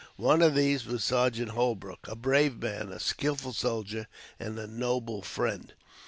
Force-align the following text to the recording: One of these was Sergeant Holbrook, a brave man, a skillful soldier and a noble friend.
One 0.17 0.41
of 0.41 0.55
these 0.55 0.87
was 0.87 1.03
Sergeant 1.03 1.49
Holbrook, 1.51 2.07
a 2.07 2.15
brave 2.15 2.57
man, 2.59 2.91
a 2.91 2.99
skillful 2.99 3.53
soldier 3.53 4.07
and 4.39 4.57
a 4.57 4.65
noble 4.65 5.21
friend. 5.21 5.75